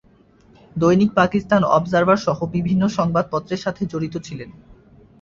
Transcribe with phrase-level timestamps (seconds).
[0.75, 4.49] দৈনিক পাকিস্তান অবজারভার সহ বিভিন্ন সংবাদপত্রের সাথে জড়িত ছিলেন।